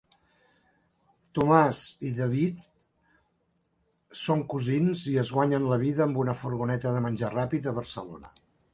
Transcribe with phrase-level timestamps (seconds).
[1.39, 2.65] Tomàs i David
[4.23, 8.39] són cosins i es guanyen la vida amb una furgoneta de menjar ràpid a Barcelona.